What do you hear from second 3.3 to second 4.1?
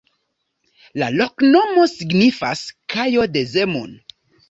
de Zemun.